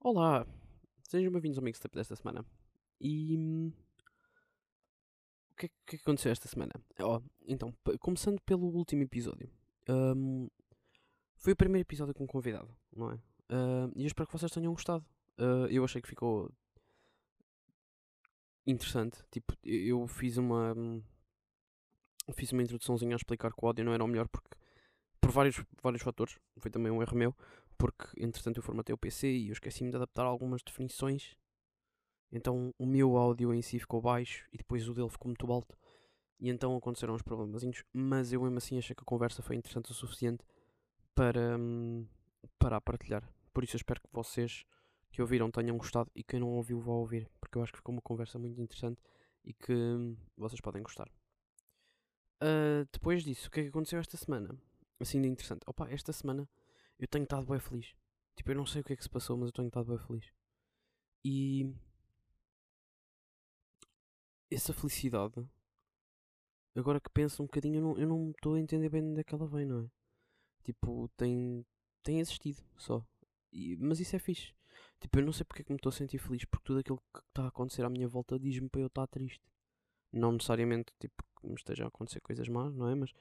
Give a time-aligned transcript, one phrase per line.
[0.00, 0.46] Olá,
[1.08, 2.44] sejam bem-vindos ao Mixtape desta semana.
[3.00, 3.36] E.
[3.36, 3.72] hum,
[5.52, 6.72] O que é que que aconteceu esta semana?
[7.00, 9.50] Ó, então, começando pelo último episódio.
[9.88, 10.48] hum,
[11.36, 13.18] foi o primeiro episódio com convidado, não é?
[13.48, 15.04] Ah, e eu espero que vocês tenham gostado.
[15.38, 16.50] Ah, eu achei que ficou
[18.66, 19.18] interessante.
[19.30, 20.72] Tipo, eu fiz uma.
[20.76, 21.02] hum,
[22.34, 24.56] Fiz uma introduçãozinha a explicar que o áudio não era o melhor porque.
[25.20, 26.38] Por vários, vários fatores.
[26.58, 27.34] Foi também um erro meu.
[27.80, 31.34] Porque, entretanto, eu formatei o PC e eu esqueci-me de adaptar algumas definições.
[32.30, 35.74] Então, o meu áudio em si ficou baixo e depois o dele ficou muito alto.
[36.38, 37.82] E então aconteceram uns problemazinhos.
[37.90, 40.44] Mas eu mesmo assim achei que a conversa foi interessante o suficiente
[41.14, 42.06] para, hum,
[42.58, 43.26] para a partilhar.
[43.50, 44.66] Por isso eu espero que vocês
[45.10, 47.30] que ouviram tenham gostado e quem não ouviu vá ouvir.
[47.40, 49.00] Porque eu acho que ficou uma conversa muito interessante
[49.42, 51.10] e que hum, vocês podem gostar.
[52.42, 54.54] Ah, depois disso, o que é que aconteceu esta semana?
[55.00, 55.62] Assim de interessante.
[55.66, 56.46] Opa, esta semana
[57.00, 57.94] eu tenho estado bem feliz.
[58.36, 59.98] Tipo, eu não sei o que é que se passou, mas eu tenho estado bem
[59.98, 60.26] feliz.
[61.24, 61.72] E
[64.50, 65.48] essa felicidade,
[66.74, 69.34] agora que penso um bocadinho, eu não- estou a entender bem de onde é que
[69.34, 69.90] ela vem, não é?
[70.64, 71.66] Tipo, tem,
[72.04, 73.04] tem existido só.
[73.52, 74.54] E- mas isso é fixe.
[75.00, 76.98] Tipo, eu não sei porque é que me estou a sentir feliz, porque tudo aquilo
[77.14, 79.42] que está a acontecer à minha volta diz-me para eu estar triste.
[80.12, 82.94] Não necessariamente, tipo, que me estejam a acontecer coisas más, não é?
[82.94, 83.12] Mas,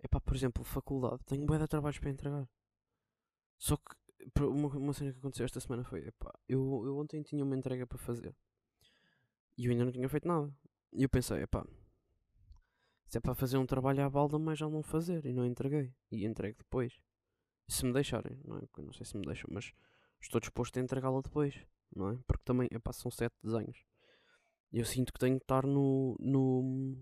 [0.00, 2.48] é pá, por exemplo, faculdade, tenho bué de trabalhos para entregar.
[3.58, 7.44] Só que, uma, uma cena que aconteceu esta semana foi, epá, eu, eu ontem tinha
[7.44, 8.34] uma entrega para fazer.
[9.56, 10.52] E eu ainda não tinha feito nada.
[10.92, 11.66] E eu pensei, epá,
[13.08, 15.24] se é para fazer um trabalho à balda, mas já não fazer.
[15.24, 15.94] E não entreguei.
[16.10, 17.00] E entrego depois.
[17.66, 18.60] Se me deixarem, não é?
[18.60, 19.72] Porque não sei se me deixam, mas
[20.20, 21.54] estou disposto a entregá-la depois,
[21.94, 22.18] não é?
[22.26, 23.84] Porque também, epá, são sete desenhos.
[24.72, 26.96] Eu sinto que tenho que estar no, no,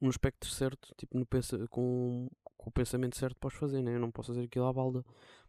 [0.00, 2.30] no espectro certo, tipo, no pensa, com,
[2.60, 3.94] com o pensamento certo para os fazer, né?
[3.94, 5.02] Eu não posso fazer aquilo à balda,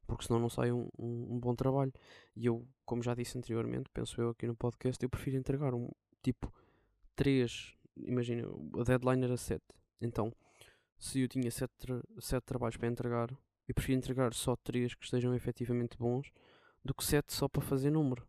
[0.07, 1.91] porque senão não sai um, um, um bom trabalho.
[2.35, 5.89] E eu, como já disse anteriormente, penso eu aqui no podcast, eu prefiro entregar um,
[6.23, 6.53] tipo,
[7.13, 8.47] três, imagina,
[8.79, 9.65] a deadline era sete.
[9.99, 10.33] Então,
[10.97, 13.29] se eu tinha sete, tra- sete trabalhos para entregar,
[13.67, 16.31] eu prefiro entregar só três que estejam efetivamente bons,
[16.83, 18.25] do que sete só para fazer número.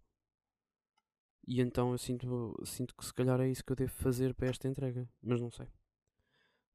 [1.46, 4.48] E então eu sinto, sinto que se calhar é isso que eu devo fazer para
[4.48, 5.66] esta entrega, mas não sei.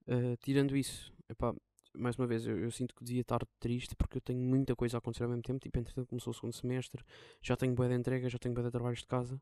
[0.08, 1.54] Uh, tirando isso, epá,
[1.98, 4.98] mais uma vez, eu, eu sinto que devia estar triste porque eu tenho muita coisa
[4.98, 5.60] a acontecer ao mesmo tempo.
[5.60, 7.04] Tipo, entretanto começou o segundo semestre,
[7.42, 9.42] já tenho boa de entrega, já tenho boa de trabalhos de casa,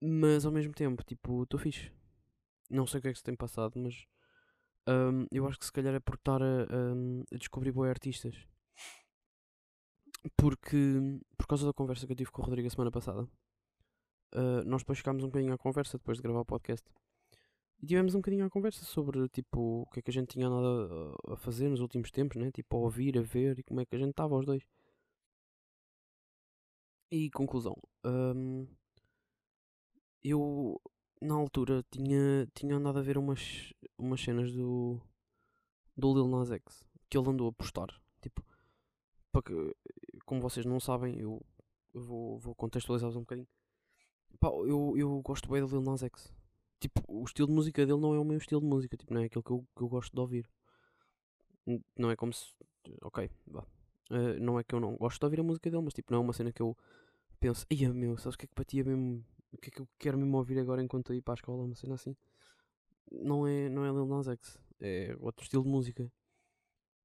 [0.00, 1.92] mas ao mesmo tempo, tipo, estou fixe.
[2.70, 4.06] Não sei o que é que se tem passado, mas
[4.88, 8.34] hum, eu acho que se calhar é por estar a, hum, a descobrir boas artistas.
[10.36, 11.00] Porque,
[11.36, 13.22] por causa da conversa que eu tive com o Rodrigo a semana passada,
[14.34, 16.88] uh, nós depois chegámos um bocadinho à conversa depois de gravar o podcast.
[17.82, 20.48] E tivemos um bocadinho à conversa sobre tipo o que é que a gente tinha
[20.48, 20.68] nada
[21.28, 22.50] a- a fazer nos últimos tempos, né?
[22.50, 24.62] Tipo a ouvir, a ver e como é que a gente estava aos dois.
[27.10, 28.66] E conclusão, hum,
[30.22, 30.80] eu
[31.20, 35.00] na altura tinha, tinha andado a ver umas, umas cenas do,
[35.96, 37.88] do Lil Nas X que ele andou a postar.
[38.22, 38.42] Tipo,
[39.32, 39.76] para que,
[40.26, 41.40] como vocês não sabem, eu,
[41.94, 43.48] eu vou, vou contextualizar-vos um bocadinho.
[44.40, 46.32] Pá, eu, eu gosto bem do Lil Nas X.
[46.82, 49.20] Tipo, o estilo de música dele não é o meu estilo de música, tipo, não
[49.20, 50.50] é aquilo que eu, que eu gosto de ouvir.
[51.96, 52.52] Não é como se.
[53.02, 53.64] Ok, vá.
[54.10, 56.18] Eh, não é que eu não gosto de ouvir a música dele, mas tipo, não
[56.18, 56.76] é uma cena que eu
[57.38, 59.24] penso, ia meu, sabes o que é que batia mesmo.
[59.52, 61.62] O que é que eu quero mesmo ouvir agora enquanto eu ir para a escola?
[61.62, 62.16] Uma cena assim.
[63.12, 66.10] Não é, não é Lil Nas X, é outro estilo de música.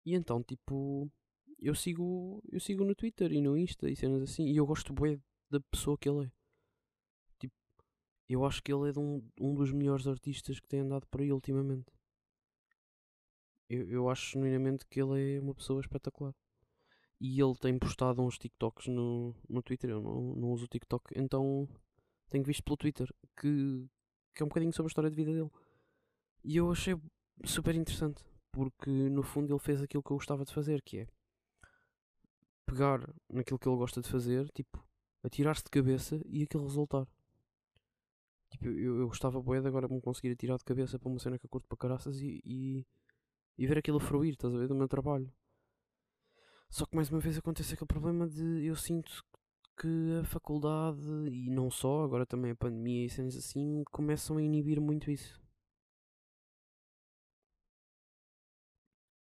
[0.06, 1.08] E então, tipo,
[1.59, 4.94] eu sigo, eu sigo no Twitter e no Insta e cenas assim, e eu gosto
[4.94, 6.32] bem da pessoa que ele é.
[8.30, 11.32] Eu acho que ele é um, um dos melhores artistas que tem andado por aí
[11.32, 11.92] ultimamente.
[13.70, 16.34] Eu, eu acho genuinamente que ele é uma pessoa espetacular.
[17.20, 19.90] E ele tem postado uns TikToks no, no Twitter.
[19.90, 21.68] Eu não, não uso o TikTok, então
[22.30, 23.88] tenho visto pelo Twitter que,
[24.36, 25.50] que é um bocadinho sobre a história de vida dele.
[26.44, 26.96] E eu achei
[27.46, 31.08] super interessante, porque no fundo ele fez aquilo que eu gostava de fazer, que é
[32.66, 34.86] pegar naquilo que ele gosta de fazer, tipo,
[35.23, 37.08] atirar-se de cabeça e aquilo resultar.
[38.49, 41.38] Tipo, eu, eu gostava bué de agora me conseguir atirar de cabeça para uma cena
[41.38, 42.85] que eu curto para caraças e, e,
[43.58, 45.32] e ver aquilo fruir, estás a ver, do meu trabalho.
[46.70, 49.23] Só que mais uma vez acontece aquele problema de eu sinto
[49.78, 49.88] que
[50.20, 50.99] a faculdade
[51.29, 55.40] e não só, agora também a pandemia e cenas assim, começam a inibir muito isso.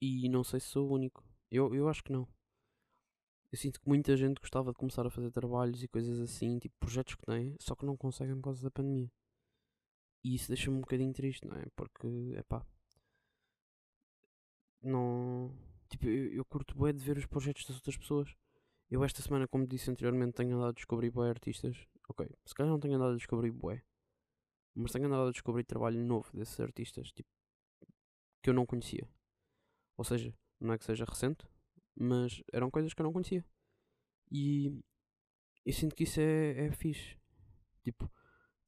[0.02, 1.24] E não sei se sou o único.
[1.50, 2.28] Eu, eu acho que não.
[3.52, 6.75] Eu sinto que muita gente gostava de começar a fazer trabalhos e coisas assim, tipo
[6.81, 9.12] projetos que têm, só que não conseguem por causa da pandemia.
[10.25, 11.66] E isso deixa-me um bocadinho triste, não é?
[11.76, 12.64] Porque, é pá.
[14.82, 15.54] Não.
[15.88, 18.34] Tipo, eu, eu curto bem de ver os projetos das outras pessoas.
[18.90, 21.76] Eu esta semana, como disse anteriormente, tenho andado a descobrir bué artistas.
[22.08, 23.82] Ok, se calhar não tenho andado a descobrir bué.
[24.75, 27.28] Mas tenho andado a descobrir trabalho novo desses artistas, tipo,
[28.43, 29.06] que eu não conhecia.
[29.96, 31.46] Ou seja, não é que seja recente,
[31.94, 33.44] mas eram coisas que eu não conhecia.
[34.30, 34.82] E
[35.64, 37.16] eu sinto que isso é, é fixe.
[37.82, 38.10] Tipo,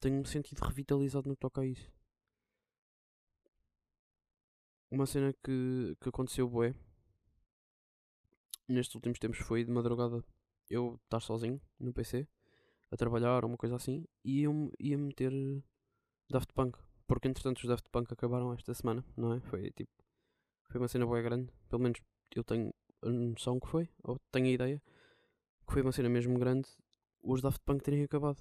[0.00, 1.91] tenho-me sentido revitalizado no que toca a isso.
[4.91, 6.75] Uma cena que, que aconteceu bué
[8.69, 10.25] nestes últimos tempos foi de madrugada
[10.70, 12.27] eu estar sozinho no PC
[12.91, 14.49] a trabalhar ou uma coisa assim e ia,
[14.79, 15.32] ia meter
[16.31, 16.79] Daft Punk.
[17.06, 19.41] Porque entretanto os Daft Punk acabaram esta semana, não é?
[19.41, 19.93] Foi tipo.
[20.70, 21.53] Foi uma cena boa grande.
[21.69, 22.00] Pelo menos
[22.35, 22.73] eu tenho
[23.11, 24.83] noção que foi, ou tenho a ideia
[25.67, 26.69] que foi uma cena mesmo grande
[27.25, 28.39] os Daft Punk terem acabado.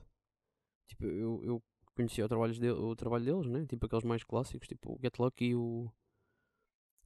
[0.88, 1.64] Tipo, eu, eu
[1.96, 3.66] conhecia o trabalho, de, o trabalho deles, né?
[3.66, 5.92] Tipo aqueles mais clássicos, tipo o Get Lucky, o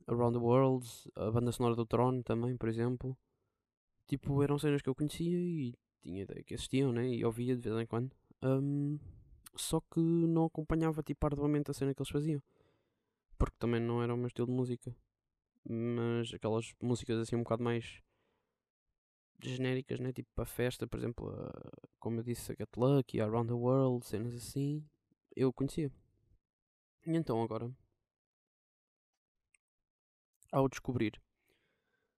[0.07, 3.17] Around the World, a banda sonora do Tron também, por exemplo.
[4.07, 7.07] Tipo, eram cenas que eu conhecia e tinha ideia que existiam, né?
[7.09, 8.15] E ouvia de vez em quando.
[8.41, 8.97] Um,
[9.55, 12.41] só que não acompanhava tipo arduamente a cena que eles faziam.
[13.37, 14.95] Porque também não era o meu estilo de música.
[15.69, 18.01] Mas aquelas músicas assim um bocado mais
[19.41, 20.11] genéricas, né?
[20.13, 21.31] Tipo a festa, por exemplo,
[21.99, 24.83] como eu disse, a Get Lucky, Around the World, cenas assim,
[25.35, 25.91] eu conhecia.
[27.05, 27.71] E então agora,
[30.51, 31.21] ao descobrir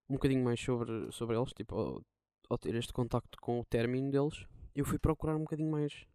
[0.08, 2.04] um bocadinho mais sobre, sobre eles, tipo, ao,
[2.48, 6.06] ao ter este contacto com o término deles, eu fui procurar um bocadinho mais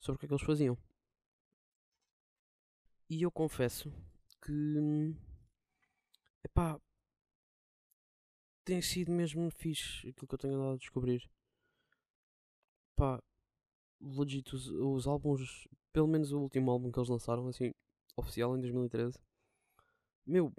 [0.00, 0.76] sobre o que é que eles faziam.
[3.08, 3.90] E eu confesso
[4.42, 5.31] que.
[6.44, 6.80] Epá.
[8.64, 11.28] Tem sido mesmo fixe aquilo que eu tenho andado a descobrir.
[12.96, 13.22] Pá.
[14.00, 15.68] Legit, os, os álbuns.
[15.92, 17.72] Pelo menos o último álbum que eles lançaram, assim,
[18.16, 19.18] oficial em 2013.
[20.26, 20.52] Meu.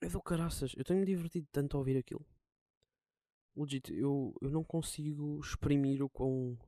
[0.00, 0.74] É do caraças.
[0.76, 2.24] Eu tenho-me divertido tanto a ouvir aquilo.
[3.56, 6.58] Legit, eu, eu não consigo exprimir o quão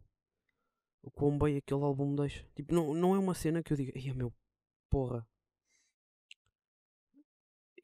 [1.07, 2.45] o quão bem aquele álbum me deixa.
[2.55, 4.33] Tipo, não, não é uma cena que eu diga, ai meu,
[4.91, 5.27] porra,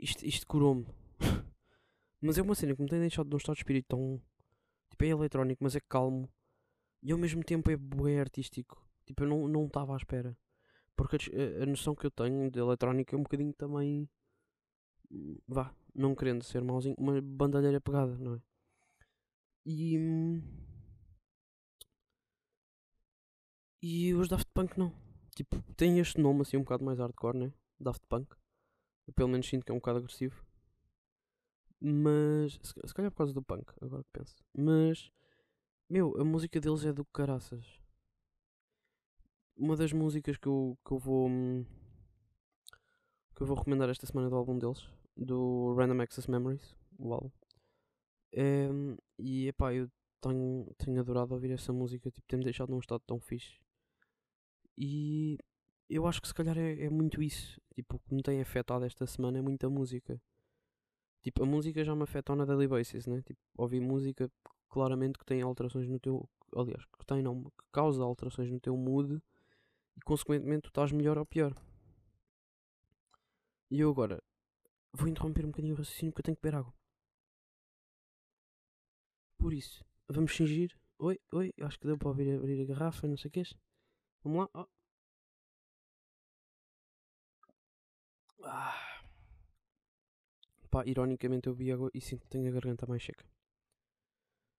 [0.03, 0.87] isto, isto curou-me.
[2.21, 4.21] mas é uma cena que me tem deixado num estado de espírito tão.
[4.91, 6.29] Tipo, é eletrónico, mas é calmo.
[7.03, 8.85] E ao mesmo tempo é bué artístico.
[9.07, 10.37] Tipo, eu não estava à espera.
[10.97, 14.09] Porque a, a, noção que eu tenho de eletrónica é um bocadinho também.
[15.47, 18.41] Vá, não querendo ser mauzinho, uma bandalheira pegada, não é?
[19.67, 19.99] E.
[19.99, 20.43] Hum,
[23.83, 24.95] E os Daft Punk não.
[25.35, 27.53] Tipo, tem este nome assim um bocado mais hardcore, né?
[27.81, 28.37] Daft Punk.
[29.07, 30.45] Eu pelo menos sinto que é um bocado agressivo.
[31.81, 32.59] Mas.
[32.63, 34.37] Se, calhar por causa do punk, agora que penso.
[34.57, 35.11] Mas.
[35.89, 37.67] Meu, a música deles é do caraças.
[39.57, 41.29] Uma das músicas que eu, que eu vou.
[41.29, 41.65] Hum,
[43.35, 44.89] que eu vou recomendar esta semana do álbum deles.
[45.17, 46.77] Do Random Access Memories.
[46.99, 47.31] O álbum.
[48.33, 48.69] É,
[49.19, 49.91] e epá, eu
[50.21, 52.11] tenho, tenho adorado ouvir essa música.
[52.11, 53.61] Tipo, tem-me deixado num estado tão fixe.
[54.79, 55.37] E
[55.95, 57.61] eu acho que se calhar é, é muito isso.
[57.75, 60.21] Tipo, o que me tem afetado esta semana é muita música.
[61.23, 63.23] Tipo, a música já me afeta na daily basis, né?
[63.23, 64.31] Tipo, ouvir música
[64.69, 66.29] claramente que tem alterações no teu.
[66.57, 69.23] Aliás, que tem não, que causa alterações no teu mood
[69.97, 71.55] e consequentemente tu estás melhor ou pior.
[73.71, 74.23] E eu agora
[74.93, 76.75] vou interromper um bocadinho o raciocínio porque eu tenho que beber água.
[79.39, 80.77] Por isso, vamos fingir.
[80.99, 83.45] Oi, oi, acho que deu para abrir, abrir a garrafa, não sei o que é.
[84.23, 84.49] Vamos lá.
[84.55, 84.82] Oh.
[88.45, 89.03] Ah.
[90.71, 93.25] Pá, ironicamente eu vi água e sinto que tenho a garganta mais seca.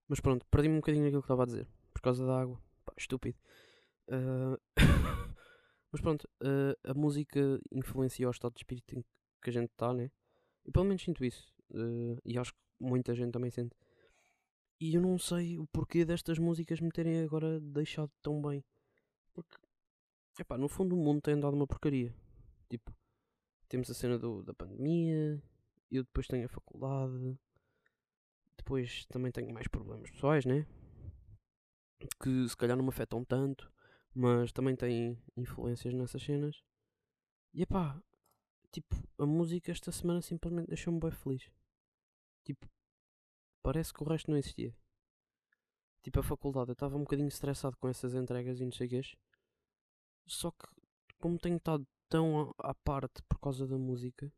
[0.07, 1.67] Mas pronto, perdi-me um bocadinho naquilo que estava a dizer.
[1.93, 2.61] Por causa da água.
[2.85, 3.37] Pá, estúpido.
[4.07, 4.57] Uh...
[5.91, 7.39] Mas pronto, uh, a música
[7.71, 9.05] influencia o estado de espírito em
[9.41, 10.09] que a gente está, né?
[10.65, 11.53] Eu pelo menos sinto isso.
[11.69, 13.75] Uh, e acho que muita gente também sente.
[14.79, 18.63] E eu não sei o porquê destas músicas me terem agora deixado tão bem.
[19.33, 19.55] Porque,
[20.39, 22.13] epá, no fundo o mundo tem andado uma porcaria.
[22.69, 22.91] Tipo,
[23.73, 25.41] temos a cena do, da pandemia,
[25.89, 27.35] eu depois tenho a faculdade,
[28.55, 30.67] depois também tenho mais problemas pessoais, né?
[32.21, 33.73] Que se calhar não me afetam tanto,
[34.13, 36.61] mas também têm influências nessas cenas.
[37.51, 37.99] E epá,
[38.71, 41.49] tipo, a música esta semana simplesmente deixou-me bem feliz.
[42.43, 42.69] Tipo,
[43.63, 44.77] parece que o resto não existia.
[46.03, 48.89] Tipo, a faculdade, eu estava um bocadinho estressado com essas entregas e não sei o
[48.91, 49.01] quê.
[50.27, 50.67] Só que,
[51.17, 54.31] como tenho estado tão à parte por causa da música,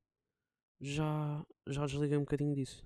[0.79, 2.81] já, já desliguei um bocadinho disso.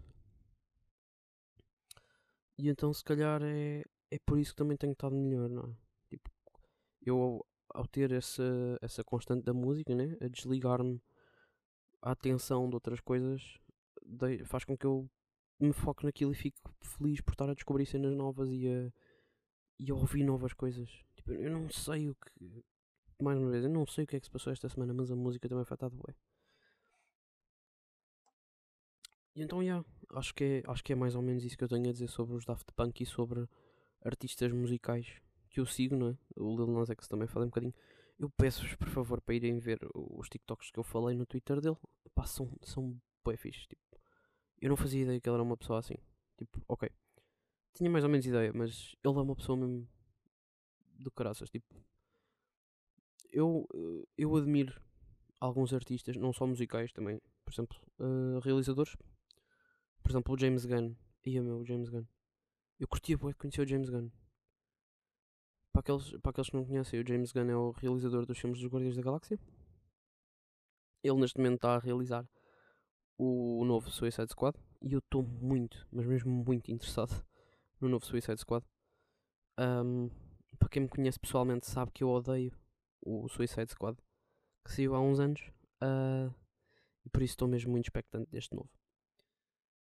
[2.57, 5.75] E então, se calhar, é, é por isso que também tenho estado melhor, não é?
[6.09, 6.31] Tipo,
[7.05, 8.43] eu, ao, ter essa,
[8.81, 10.17] essa constante da música, né?
[10.19, 10.99] A desligar-me
[12.01, 13.59] a atenção de outras coisas,
[14.47, 15.07] faz com que eu
[15.59, 18.91] me foco naquilo e fico feliz por estar a descobrir cenas novas e a,
[19.77, 20.89] e a ouvir novas coisas.
[21.13, 22.65] Tipo, eu não sei o que.
[23.21, 25.11] Mais uma vez, eu não sei o que é que se passou esta semana, mas
[25.11, 26.15] a música também foi afetada bué.
[29.35, 31.67] E então, yeah, acho que, é, acho que é mais ou menos isso que eu
[31.67, 33.47] tenho a dizer sobre os Daft Punk e sobre
[34.03, 36.17] artistas musicais que eu sigo, não é?
[36.37, 37.73] O Lil Nas X também falei um bocadinho.
[38.17, 41.77] Eu peço-vos, por favor, para irem ver os TikToks que eu falei no Twitter dele.
[42.13, 43.81] Pá, são, são bué fixe, tipo.
[44.61, 45.95] Eu não fazia ideia que ele era uma pessoa assim.
[46.37, 46.89] Tipo, ok.
[47.73, 49.87] Tinha mais ou menos ideia, mas ele é uma pessoa mesmo
[50.97, 51.49] do caraças.
[51.49, 51.73] Tipo,
[53.31, 53.67] eu,
[54.17, 54.79] eu admiro
[55.39, 58.95] alguns artistas, não só musicais também, por exemplo, uh, realizadores.
[60.03, 60.95] Por exemplo, o James Gunn.
[61.25, 62.05] Ia meu, o James Gunn.
[62.79, 64.09] Eu curtia bué conhecer o James Gunn.
[65.71, 68.59] Para aqueles, para aqueles que não conhecem, o James Gunn é o realizador dos filmes
[68.59, 69.39] dos Guardiões da Galáxia.
[71.03, 72.27] Ele neste momento está a realizar
[73.17, 77.25] o novo Suicide Squad e eu estou muito, mas mesmo muito interessado
[77.79, 78.65] no novo Suicide Squad.
[79.59, 80.09] Um,
[80.57, 82.57] para quem me conhece pessoalmente sabe que eu odeio
[83.01, 83.97] o Suicide Squad
[84.63, 85.41] que saiu há uns anos
[85.81, 86.33] uh,
[87.05, 88.69] e por isso estou mesmo muito expectante deste novo.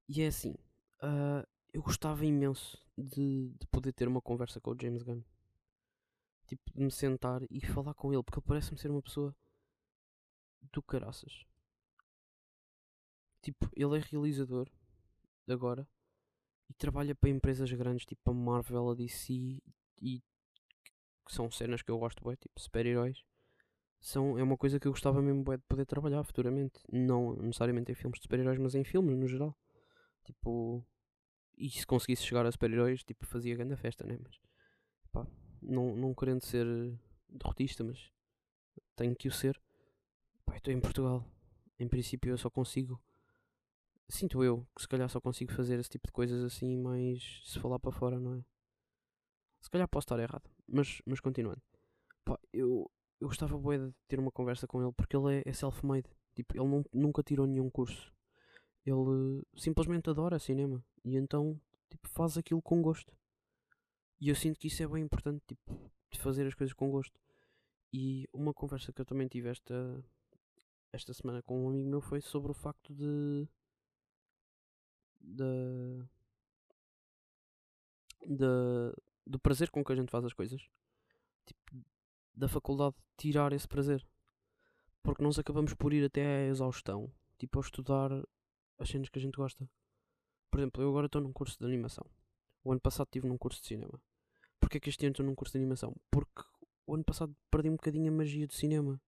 [0.08, 0.54] E é assim,
[1.02, 5.22] uh, eu gostava imenso de, de poder ter uma conversa com o James Gunn.
[6.46, 9.34] Tipo, de me sentar e falar com ele, porque ele parece-me ser uma pessoa
[10.72, 11.44] do caraças.
[13.40, 14.68] Tipo, ele é realizador
[15.48, 15.88] agora
[16.68, 19.60] e trabalha para empresas grandes tipo a Marvel, a DC
[20.00, 20.22] e
[21.30, 23.22] que são cenas que eu gosto bem, tipo super-heróis.
[24.00, 26.80] São, é uma coisa que eu gostava mesmo bem de poder trabalhar futuramente.
[26.92, 29.56] Não necessariamente em filmes de super-heróis, mas em filmes no geral.
[30.24, 30.84] Tipo,
[31.56, 34.18] e se conseguisse chegar a super-heróis, tipo, fazia grande festa, né?
[34.20, 34.40] Mas,
[35.12, 35.24] pá,
[35.62, 36.66] não, não querendo ser
[37.28, 38.10] derrotista, mas
[38.96, 39.60] tenho que o ser.
[40.44, 41.24] Pá, estou em Portugal.
[41.78, 43.00] Em princípio, eu só consigo.
[44.08, 47.60] Sinto eu que se calhar só consigo fazer esse tipo de coisas assim, mas se
[47.60, 48.44] falar para fora, não é?
[49.60, 51.60] Se calhar posso estar errado, mas, mas continuando.
[52.24, 55.52] Pá, eu, eu gostava bué de ter uma conversa com ele porque ele é, é
[55.52, 56.08] self-made.
[56.34, 58.12] Tipo, ele não, nunca tirou nenhum curso.
[58.86, 61.60] Ele simplesmente adora cinema e então
[61.90, 63.12] tipo, faz aquilo com gosto.
[64.20, 67.18] E eu sinto que isso é bem importante, tipo, de fazer as coisas com gosto.
[67.92, 70.04] E uma conversa que eu também tive esta,
[70.92, 73.48] esta semana com um amigo meu foi sobre o facto de.
[75.20, 76.04] de.
[78.26, 78.92] de
[79.26, 80.62] do prazer com que a gente faz as coisas.
[81.46, 81.84] Tipo,
[82.34, 84.06] da faculdade tirar esse prazer.
[85.02, 88.10] Porque nós acabamos por ir até à exaustão, tipo, a estudar
[88.78, 89.68] as cenas que a gente gosta.
[90.50, 92.04] Por exemplo, eu agora estou num curso de animação.
[92.64, 94.00] O ano passado estive num curso de cinema.
[94.58, 95.94] Porquê é que este ano estou num curso de animação?
[96.10, 96.42] Porque
[96.86, 99.00] o ano passado perdi um bocadinho a magia do cinema.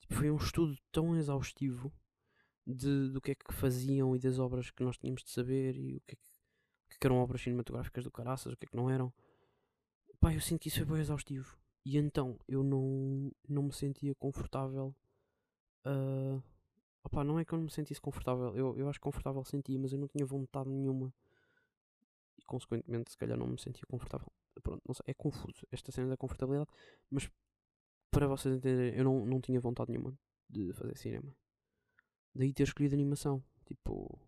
[0.00, 1.92] Tipo, foi um estudo tão exaustivo
[2.66, 5.96] de, do que é que faziam e das obras que nós tínhamos de saber e
[5.96, 8.76] o que é que, é que eram obras cinematográficas do caraças, o que é que
[8.76, 9.12] não eram.
[10.24, 11.54] Pá, eu sinto que isso foi bem exaustivo.
[11.84, 14.96] E então eu não, não me sentia confortável.
[15.84, 16.42] Uh,
[17.04, 18.56] opá, não é que eu não me sentisse confortável.
[18.56, 21.12] Eu, eu acho confortável sentia, mas eu não tinha vontade nenhuma.
[22.38, 24.32] E consequentemente, se calhar, não me sentia confortável.
[24.62, 26.70] Pronto, não sei, é confuso esta cena da confortabilidade.
[27.10, 27.30] Mas
[28.10, 31.36] para vocês entenderem, eu não, não tinha vontade nenhuma de fazer cinema.
[32.34, 33.44] Daí ter escolhido animação.
[33.66, 34.18] Tipo.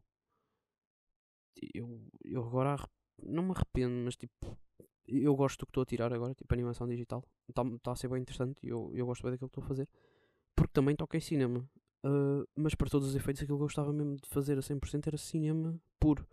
[1.72, 2.76] Eu, eu agora
[3.22, 4.58] não me arrependo, mas tipo
[5.08, 7.24] eu gosto do que estou a tirar agora, tipo animação digital.
[7.48, 9.68] Está tá a ser bem interessante e eu, eu gosto bem daquilo que estou a
[9.68, 9.88] fazer.
[10.54, 11.68] Porque também toco em cinema.
[12.04, 15.06] Uh, mas para todos os efeitos, aquilo que eu gostava mesmo de fazer a 100%
[15.06, 16.26] era cinema puro.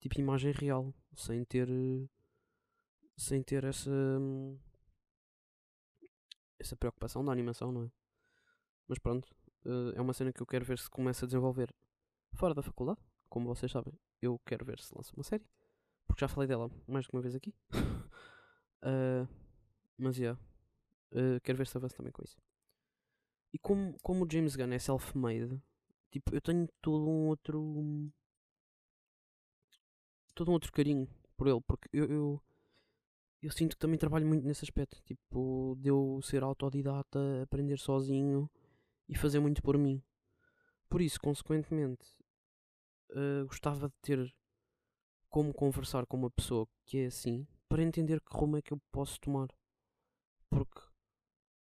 [0.00, 0.92] Tipo imagem real.
[1.14, 1.68] Sem ter.
[3.16, 3.90] Sem ter essa.
[6.58, 7.90] Essa preocupação da animação, não é?
[8.88, 9.28] Mas pronto.
[9.64, 11.74] Uh, é uma cena que eu quero ver se começa a desenvolver
[12.32, 13.00] fora da faculdade.
[13.28, 13.92] Como vocês sabem,
[14.22, 15.44] eu quero ver se lança uma série.
[16.06, 17.54] Porque já falei dela mais de uma vez aqui.
[18.82, 19.28] Uh,
[19.98, 20.38] mas, yeah.
[21.12, 22.36] Uh, quero ver se avanço também com isso.
[23.52, 25.62] E como, como o James Gunn é self-made,
[26.10, 28.12] tipo, eu tenho todo um outro.
[30.34, 32.42] todo um outro carinho por ele, porque eu, eu,
[33.42, 38.50] eu sinto que também trabalho muito nesse aspecto, tipo, de eu ser autodidata, aprender sozinho
[39.08, 40.02] e fazer muito por mim.
[40.88, 42.06] Por isso, consequentemente,
[43.10, 44.34] uh, gostava de ter
[45.28, 48.80] como conversar com uma pessoa que é assim, para entender que rumo é que eu
[48.92, 49.48] posso tomar.
[50.48, 50.80] Porque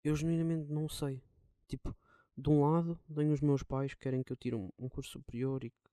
[0.05, 1.23] eu genuinamente não sei.
[1.67, 1.97] Tipo,
[2.37, 5.13] de um lado, tenho os meus pais que querem que eu tire um, um curso
[5.13, 5.91] superior e que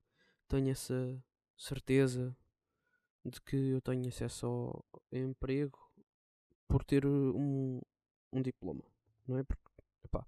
[0.47, 1.23] tenha essa
[1.57, 2.35] certeza
[3.23, 5.79] de que eu tenho acesso ao emprego
[6.67, 7.81] por ter um,
[8.31, 8.83] um diploma,
[9.27, 9.43] não é?
[9.43, 9.63] Porque,
[10.03, 10.25] epá,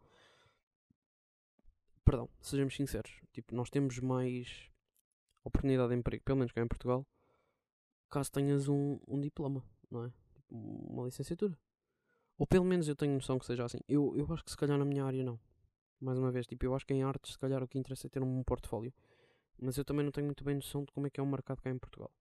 [2.03, 4.71] perdão, sejamos sinceros, tipo, nós temos mais
[5.43, 7.05] oportunidade de emprego, pelo menos cá em Portugal,
[8.09, 10.11] caso tenhas um, um diploma, não é?
[10.33, 11.57] Tipo, uma licenciatura.
[12.37, 13.79] Ou pelo menos eu tenho noção que seja assim.
[13.87, 15.39] Eu, eu acho que se calhar na minha área não.
[15.99, 18.09] Mais uma vez, tipo, eu acho que em artes se calhar o que interessa é
[18.09, 18.93] ter um portfólio.
[19.59, 21.61] Mas eu também não tenho muito bem noção de como é que é o mercado
[21.61, 22.11] cá em Portugal.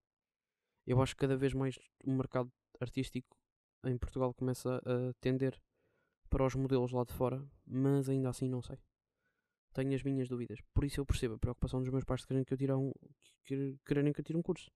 [0.87, 2.51] Eu acho que cada vez mais o mercado
[2.81, 3.37] artístico
[3.85, 5.61] em Portugal começa a tender
[6.31, 8.79] para os modelos lá de fora, mas ainda assim não sei.
[9.75, 10.59] Tenho as minhas dúvidas.
[10.73, 12.93] Por isso eu percebo a preocupação dos meus pais de quererem que eu tire um,
[13.85, 14.71] quererem que eu tire um curso.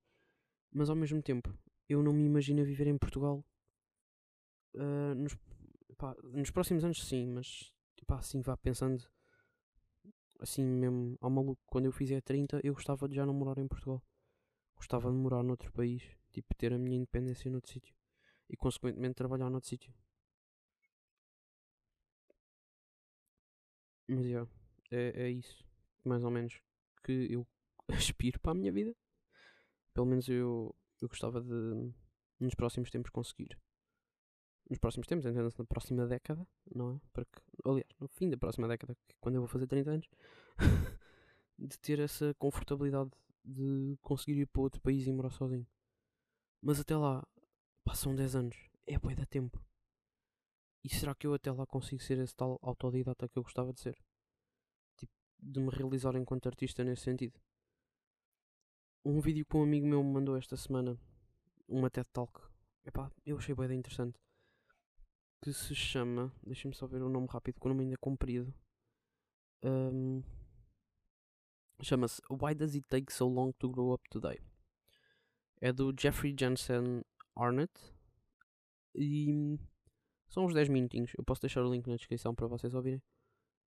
[0.72, 1.52] Mas ao mesmo tempo,
[1.88, 3.44] eu não me imagino a viver em Portugal
[4.74, 5.36] uh, nos,
[5.96, 7.72] pá, nos próximos anos sim, mas
[8.06, 9.02] pá, assim vá pensando
[10.40, 13.68] assim mesmo ao maluco, quando eu fizer 30 eu gostava de já não morar em
[13.68, 14.02] Portugal.
[14.76, 17.94] Gostava de morar noutro país, tipo ter a minha independência noutro sítio
[18.48, 19.92] e consequentemente trabalhar noutro sítio.
[24.08, 24.50] Mas yeah,
[24.90, 25.64] é, é isso,
[26.04, 26.60] mais ou menos,
[27.04, 27.46] que eu
[27.88, 28.94] aspiro para a minha vida.
[29.94, 31.92] Pelo menos eu, eu gostava de
[32.38, 33.58] nos próximos tempos conseguir
[34.70, 37.00] nos próximos tempos, entenda-se na próxima década, não é?
[37.12, 40.08] Porque, aliás, no fim da próxima década, é quando eu vou fazer 30 anos,
[41.58, 43.10] de ter essa confortabilidade
[43.44, 45.66] de conseguir ir para outro país e morar sozinho.
[46.62, 47.26] Mas até lá,
[47.84, 48.56] passam 10 anos,
[48.86, 49.60] é boi da tempo.
[50.84, 53.80] E será que eu até lá consigo ser esse tal autodidata que eu gostava de
[53.80, 53.98] ser?
[54.96, 57.38] Tipo, de me realizar enquanto artista nesse sentido.
[59.04, 60.98] Um vídeo que um amigo meu me mandou esta semana,
[61.66, 62.40] uma TED Talk,
[62.84, 64.18] epá, eu achei bem interessante
[65.42, 66.32] que se chama.
[66.42, 68.52] Deixem-me só ver o nome rápido, que o nome ainda é comprido.
[69.62, 70.22] Um,
[71.82, 74.38] Chama-se Why Does It Take So Long to Grow Up Today?
[75.62, 77.02] É do Jeffrey Jensen
[77.34, 77.72] Arnett.
[78.94, 79.58] E
[80.28, 81.12] são uns 10 minutinhos.
[81.16, 83.02] Eu posso deixar o link na descrição para vocês ouvirem.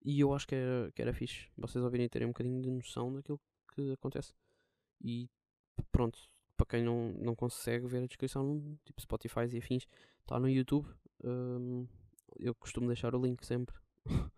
[0.06, 2.70] E eu acho que era, que era fixe vocês ouvirem e terem um bocadinho de
[2.70, 3.40] noção daquilo
[3.74, 4.34] que acontece.
[5.04, 5.30] E
[5.92, 6.18] pronto,
[6.56, 9.86] para quem não, não consegue ver a descrição, tipo Spotify e afins,
[10.22, 10.88] está no YouTube.
[11.24, 11.88] Um,
[12.40, 13.76] eu costumo deixar o link sempre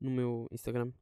[0.00, 0.92] no meu Instagram.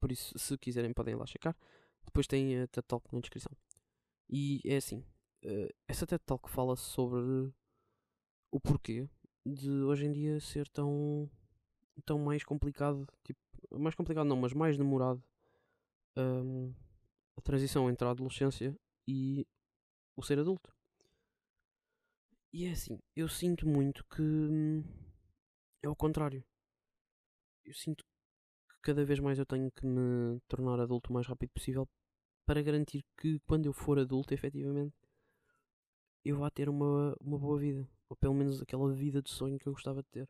[0.00, 1.56] Por isso, se quiserem, podem lá checar.
[2.04, 3.52] Depois tem a TED Talk na descrição.
[4.28, 5.04] E é assim:
[5.44, 7.52] uh, essa TED Talk fala sobre
[8.50, 9.08] o porquê
[9.44, 11.30] de hoje em dia ser tão,
[12.04, 13.06] tão mais complicado.
[13.22, 13.40] Tipo,
[13.78, 15.22] mais complicado não, mas mais demorado.
[16.16, 16.72] Um,
[17.36, 19.46] a transição entre a adolescência e
[20.16, 20.72] o ser adulto.
[22.52, 24.84] E é assim, eu sinto muito que hum,
[25.82, 26.44] é o contrário.
[27.64, 31.50] Eu sinto que cada vez mais eu tenho que me tornar adulto o mais rápido
[31.50, 31.88] possível
[32.46, 34.94] para garantir que quando eu for adulto, efetivamente,
[36.24, 37.88] eu vá ter uma, uma boa vida.
[38.08, 40.28] Ou pelo menos aquela vida de sonho que eu gostava de ter.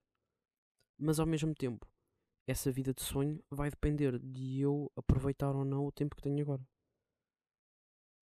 [0.98, 1.86] Mas ao mesmo tempo,
[2.46, 6.40] essa vida de sonho vai depender de eu aproveitar ou não o tempo que tenho
[6.40, 6.64] agora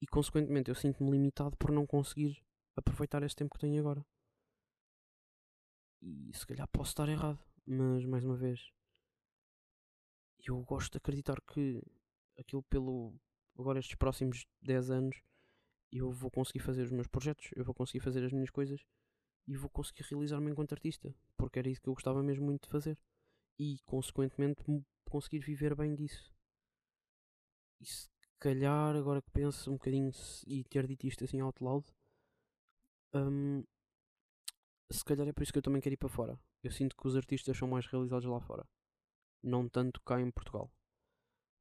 [0.03, 2.43] e consequentemente eu sinto-me limitado por não conseguir
[2.75, 4.05] aproveitar esse tempo que tenho agora.
[6.01, 8.69] E se calhar posso estar errado, mas mais uma vez,
[10.45, 11.81] eu gosto de acreditar que
[12.37, 13.17] aquilo pelo
[13.57, 15.21] agora estes próximos 10 anos
[15.89, 18.85] eu vou conseguir fazer os meus projetos, eu vou conseguir fazer as minhas coisas
[19.47, 22.69] e vou conseguir realizar-me enquanto artista, porque era isso que eu gostava mesmo muito de
[22.69, 22.99] fazer
[23.57, 24.61] e consequentemente
[25.09, 26.29] conseguir viver bem disso.
[27.79, 28.12] E se
[28.43, 30.11] calhar, agora que penso um bocadinho
[30.45, 31.85] e ter dito isto assim out loud,
[33.13, 33.63] um,
[34.91, 36.39] se calhar é por isso que eu também quero ir para fora.
[36.61, 38.67] Eu sinto que os artistas são mais realizados lá fora,
[39.41, 40.69] não tanto cá em Portugal.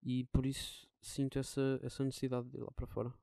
[0.03, 3.15] E por isso sinto essa, essa necessidade de ir lá para fora.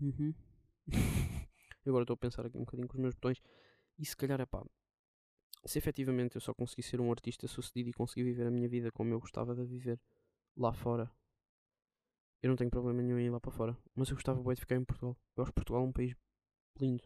[0.00, 0.34] Uhum.
[1.86, 3.40] agora estou a pensar aqui um bocadinho com os meus botões.
[3.98, 4.64] E se calhar é pá,
[5.64, 8.90] se efetivamente eu só consegui ser um artista sucedido e conseguir viver a minha vida
[8.92, 10.00] como eu gostava de viver
[10.56, 11.10] lá fora,
[12.42, 13.76] eu não tenho problema nenhum em ir lá para fora.
[13.94, 15.16] Mas eu gostava bem de ficar em Portugal.
[15.36, 16.14] Eu acho Portugal um país
[16.80, 17.04] lindo.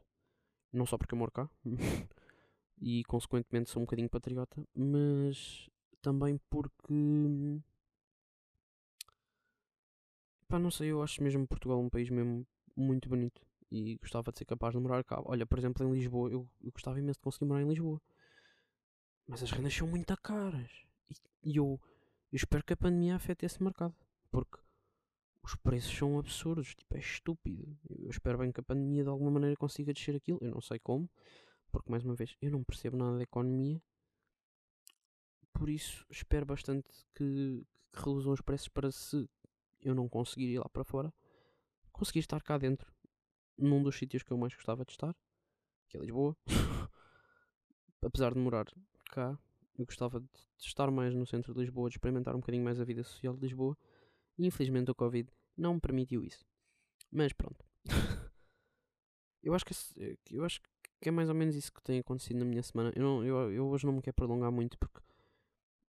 [0.72, 1.48] Não só porque eu moro cá
[2.80, 5.68] e consequentemente sou um bocadinho patriota, mas
[6.02, 6.94] também porque.
[10.48, 14.38] Pá, não sei, eu acho mesmo Portugal um país mesmo muito bonito e gostava de
[14.38, 15.20] ser capaz de morar cá.
[15.24, 18.00] Olha, por exemplo, em Lisboa, eu, eu gostava imenso de conseguir morar em Lisboa.
[19.32, 20.70] Mas as rendas são muito caras.
[21.08, 21.14] E,
[21.52, 21.80] e eu,
[22.30, 23.94] eu espero que a pandemia afete esse mercado.
[24.30, 24.58] Porque
[25.42, 26.74] os preços são absurdos.
[26.74, 27.74] Tipo, é estúpido.
[27.88, 30.36] Eu espero bem que a pandemia de alguma maneira consiga descer aquilo.
[30.42, 31.08] Eu não sei como.
[31.70, 33.82] Porque, mais uma vez, eu não percebo nada da economia.
[35.54, 39.26] Por isso, espero bastante que, que reduzam os preços para se
[39.80, 41.10] eu não conseguir ir lá para fora,
[41.90, 42.92] conseguir estar cá dentro.
[43.56, 45.16] Num dos sítios que eu mais gostava de estar,
[45.88, 46.36] que é Lisboa.
[48.02, 48.66] Apesar de morar
[49.12, 49.38] cá
[49.78, 52.84] Eu gostava de estar mais no centro de Lisboa, de experimentar um bocadinho mais a
[52.84, 53.76] vida social de Lisboa.
[54.38, 56.44] E infelizmente o Covid não me permitiu isso.
[57.12, 57.64] Mas pronto.
[59.42, 60.60] eu acho que esse- eu acho
[61.00, 62.92] que é mais ou menos isso que tem acontecido na minha semana.
[62.94, 65.00] Eu, não, eu, eu hoje não me quero prolongar muito porque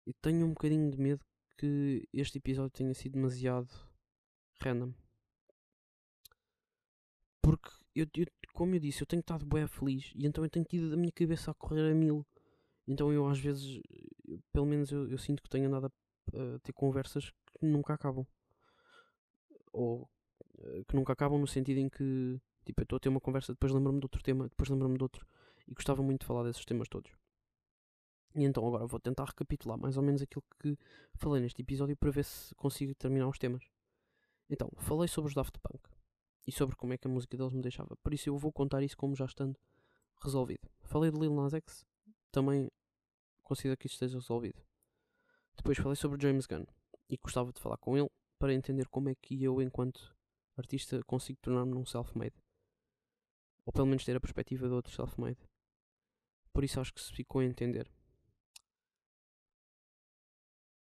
[0.06, 1.24] eu tenho um bocadinho de medo
[1.58, 3.68] que este episódio tenha sido demasiado
[4.62, 4.92] random.
[7.42, 10.64] Porque eu, eu- como eu disse, eu tenho estado bem feliz e então eu tenho
[10.64, 12.26] tido a minha cabeça a correr a mil.
[12.92, 13.80] Então eu às vezes,
[14.26, 17.94] eu- pelo menos eu, eu sinto que tenho andado a, a ter conversas que nunca
[17.94, 18.26] acabam.
[19.72, 20.08] Ou
[20.58, 23.52] eh, que nunca acabam no sentido em que tipo, eu estou a ter uma conversa,
[23.52, 25.26] depois lembro-me de outro tema, depois lembro-me de outro.
[25.68, 27.12] E gostava muito de falar desses temas todos.
[28.34, 30.76] E então agora vou tentar recapitular mais ou menos aquilo que
[31.14, 33.64] falei neste episódio para ver se consigo terminar os temas.
[34.48, 35.80] Então, falei sobre os Daft Punk
[36.46, 37.96] e sobre como é que a música deles me deixava.
[37.96, 39.56] Por isso eu vou contar isso como já estando
[40.22, 40.68] resolvido.
[40.82, 41.84] Falei de Lil Nas X,
[42.30, 42.70] também
[43.50, 44.62] considero que isto esteja resolvido.
[45.56, 46.64] Depois falei sobre James Gunn
[47.08, 48.08] e gostava de falar com ele
[48.38, 50.16] para entender como é que eu, enquanto
[50.56, 52.36] artista, consigo tornar-me num self-made.
[53.66, 55.40] Ou pelo menos ter a perspectiva de outro self-made.
[56.52, 57.90] Por isso acho que se ficou a entender.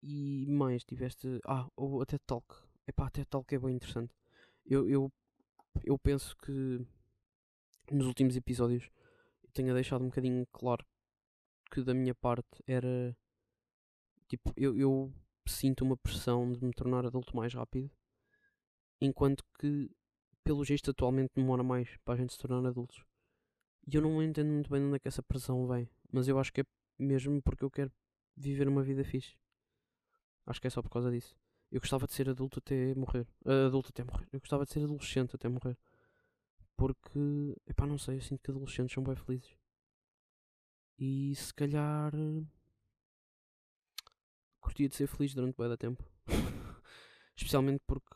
[0.01, 1.39] E mais, tiveste.
[1.45, 2.55] Ah, o TED Talk.
[2.87, 4.13] Epá, a TED Talk é bem interessante.
[4.65, 5.11] Eu, eu,
[5.83, 6.85] eu penso que
[7.91, 8.89] nos últimos episódios
[9.53, 10.85] tenha deixado um bocadinho claro
[11.69, 13.15] que da minha parte era.
[14.27, 15.13] Tipo, eu, eu
[15.45, 17.89] sinto uma pressão de me tornar adulto mais rápido.
[18.99, 19.89] Enquanto que,
[20.43, 23.03] pelo gesto, atualmente demora mais para a gente se tornar adultos.
[23.88, 25.89] E eu não entendo muito bem de onde é que essa pressão vem.
[26.12, 26.65] Mas eu acho que é
[26.99, 27.91] mesmo porque eu quero
[28.36, 29.38] viver uma vida fixe.
[30.45, 31.36] Acho que é só por causa disso.
[31.71, 33.27] Eu gostava de ser adulto até morrer.
[33.45, 34.27] Ah, adulto até morrer.
[34.32, 35.77] Eu gostava de ser adolescente até morrer.
[36.75, 39.58] Porque, epá, não sei, eu sinto que adolescentes são bem felizes.
[40.97, 42.12] E se calhar.
[44.60, 46.03] Curtia de ser feliz durante bem da tempo.
[47.36, 48.15] Especialmente porque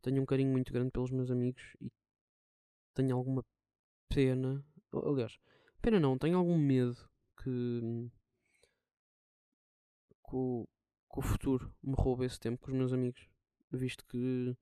[0.00, 1.90] tenho um carinho muito grande pelos meus amigos e
[2.94, 3.44] tenho alguma
[4.08, 4.64] pena.
[4.92, 5.38] Aliás,
[5.82, 6.96] pena não, tenho algum medo
[7.36, 8.10] que.
[10.28, 10.68] que o,
[11.12, 13.28] que o futuro me roube esse tempo com os meus amigos.
[13.72, 14.56] Visto que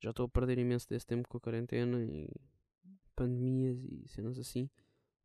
[0.00, 2.28] já estou a perder imenso desse tempo com a quarentena e
[3.16, 4.70] pandemias e cenas assim.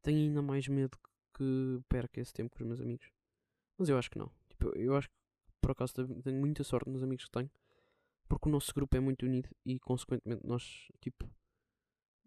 [0.02, 0.98] Tenho ainda mais medo
[1.34, 3.12] que perca esse tempo com os meus amigos.
[3.78, 4.32] Mas eu acho que não.
[4.50, 5.16] Tipo, eu acho que
[5.62, 7.50] por acaso tenho muita sorte nos amigos que tenho.
[8.28, 11.30] Porque o nosso grupo é muito unido e consequentemente nós, tipo,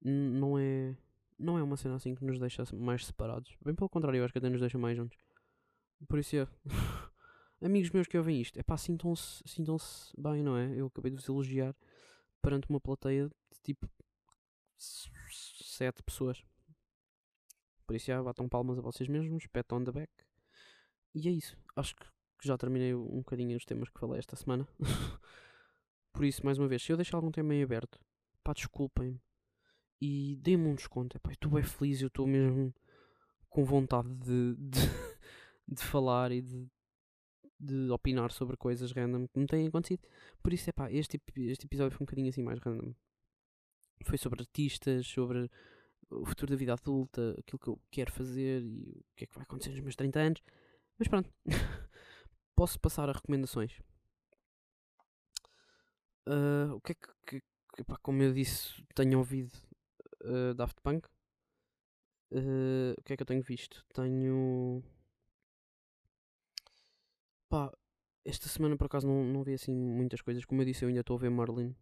[0.02, 0.96] não é.
[1.38, 3.54] Não é uma cena assim que nos deixa mais separados.
[3.62, 5.18] Bem pelo contrário, eu acho que até nos deixa mais juntos.
[6.08, 6.48] Por isso é.
[7.60, 9.76] Amigos meus que ouvem isto, é pá, sintam-se sintam
[10.16, 10.78] bem, não é?
[10.78, 11.74] Eu acabei de vos elogiar
[12.42, 13.88] perante uma plateia de tipo
[14.78, 16.44] sete pessoas.
[17.86, 20.12] Por isso já batam palmas a vocês mesmos, pat on the back.
[21.14, 21.56] E é isso.
[21.74, 22.04] Acho que
[22.42, 24.66] já terminei um bocadinho os temas que falei esta semana.
[26.12, 28.00] Por isso, mais uma vez, se eu deixar algum tema em aberto,
[28.42, 29.20] pá, desculpem-me.
[30.00, 31.16] E deem-me um desconto.
[31.16, 32.74] Epá, eu estou bem feliz, eu estou mesmo
[33.48, 34.80] com vontade de, de,
[35.68, 36.66] de falar e de,
[37.58, 40.06] de opinar sobre coisas random que me têm acontecido.
[40.42, 42.92] Por isso, epá, este, epi- este episódio foi um bocadinho assim mais random.
[44.04, 45.50] Foi sobre artistas, sobre
[46.10, 49.34] o futuro da vida adulta, aquilo que eu quero fazer e o que é que
[49.34, 50.42] vai acontecer nos meus 30 anos.
[50.98, 51.30] Mas pronto,
[52.56, 53.72] posso passar a recomendações.
[56.26, 57.40] Ah, o que é que,
[57.76, 59.52] que- pá, como eu disse, tenho ouvido
[60.24, 61.08] ah, Daft Punk.
[62.32, 63.84] Ah, o que é que eu tenho visto?
[63.94, 64.82] Tenho.
[67.48, 67.72] Pá,
[68.24, 70.44] esta semana por acaso não, não vi assim muitas coisas.
[70.44, 71.74] Como eu disse, eu ainda estou a ver Merlin.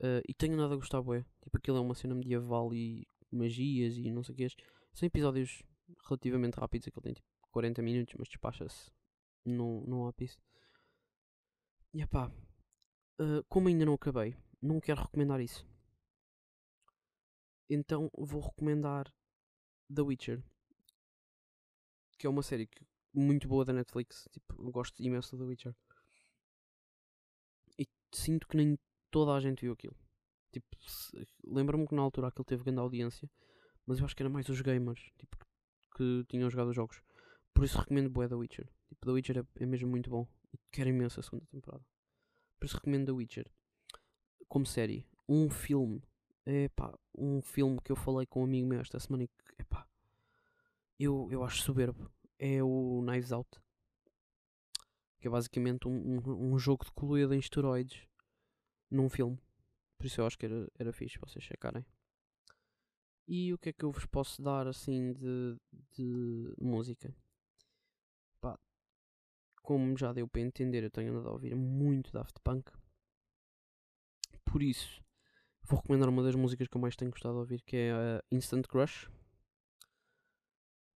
[0.00, 1.24] Ah, e tenho nada a gostar, bué.
[1.42, 4.48] Tipo, aquilo é uma cena medieval e magias e não sei o que.
[4.92, 5.62] São episódios
[6.08, 6.88] relativamente rápidos.
[6.88, 8.90] Aquilo tem tipo 40 minutos, mas despacha-se.
[9.44, 10.38] Não há piso.
[11.94, 12.30] E epá,
[13.20, 15.66] ah, como ainda não acabei, não quero recomendar isso.
[17.70, 19.12] Então vou recomendar
[19.94, 20.42] The Witcher,
[22.18, 24.28] que é uma série que- muito boa da Netflix.
[24.30, 25.76] Tipo, gosto imenso The Witcher.
[27.78, 28.78] E sinto que nem
[29.10, 29.96] toda a gente viu aquilo.
[30.60, 33.30] Tipo, lembro-me que na altura aquilo teve grande audiência,
[33.86, 35.36] mas eu acho que era mais os gamers tipo,
[35.96, 37.02] que tinham jogado os jogos.
[37.54, 38.68] Por isso recomendo bué The Witcher.
[38.88, 40.26] Tipo, The Witcher é, é mesmo muito bom.
[40.52, 41.84] E quero imenso a segunda temporada.
[42.58, 43.50] Por isso recomendo The Witcher.
[44.48, 45.06] Como série.
[45.28, 46.02] Um filme.
[46.46, 49.34] É pá, um filme que eu falei com um amigo meu esta semana e que,
[49.58, 49.86] epá,
[50.98, 52.10] eu, eu acho soberbo.
[52.38, 53.50] É o Knives Out.
[55.20, 58.06] Que é basicamente um, um, um jogo de colorido em esteroides
[58.90, 59.38] num filme.
[59.98, 61.84] Por isso eu acho que era, era fixe vocês checarem.
[63.26, 65.56] E o que é que eu vos posso dar assim de,
[65.92, 67.14] de música?
[68.40, 68.58] Pá,
[69.62, 72.72] como já deu para entender, eu tenho andado a ouvir muito Daft Punk.
[74.44, 75.04] Por isso,
[75.62, 78.24] vou recomendar uma das músicas que eu mais tenho gostado de ouvir, que é a
[78.32, 79.10] Instant Crush.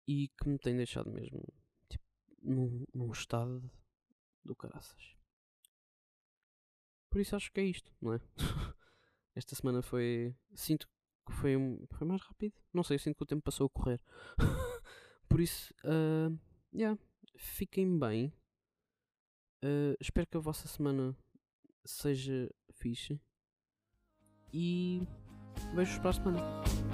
[0.08, 1.42] E que me tem deixado mesmo
[1.90, 2.04] tipo,
[2.44, 3.72] num, num estado
[4.44, 5.16] do caraças.
[7.10, 8.20] Por isso acho que é isto, não é?
[9.40, 10.36] Esta semana foi.
[10.54, 10.86] Sinto
[11.26, 11.54] que foi,
[11.92, 12.54] foi mais rápido.
[12.74, 14.02] Não sei, sinto que o tempo passou a correr.
[15.30, 16.38] Por isso, uh,
[16.74, 17.00] yeah,
[17.38, 18.34] fiquem bem.
[19.64, 21.16] Uh, espero que a vossa semana
[21.86, 23.18] seja fixe.
[24.52, 25.08] E
[25.74, 26.89] vejo-vos para a semana.